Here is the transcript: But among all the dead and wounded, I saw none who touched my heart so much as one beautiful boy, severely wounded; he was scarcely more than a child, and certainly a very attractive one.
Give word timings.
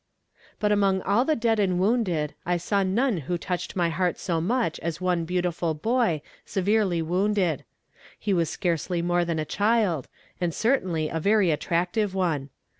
But 0.59 0.71
among 0.71 1.03
all 1.03 1.25
the 1.25 1.35
dead 1.35 1.59
and 1.59 1.77
wounded, 1.77 2.33
I 2.43 2.57
saw 2.57 2.81
none 2.81 3.17
who 3.17 3.37
touched 3.37 3.75
my 3.75 3.89
heart 3.89 4.17
so 4.17 4.41
much 4.41 4.79
as 4.79 4.99
one 4.99 5.25
beautiful 5.25 5.75
boy, 5.75 6.23
severely 6.43 7.03
wounded; 7.03 7.63
he 8.17 8.33
was 8.33 8.49
scarcely 8.49 9.03
more 9.03 9.23
than 9.23 9.37
a 9.37 9.45
child, 9.45 10.07
and 10.41 10.55
certainly 10.55 11.07
a 11.09 11.19
very 11.19 11.51
attractive 11.51 12.15
one. 12.15 12.49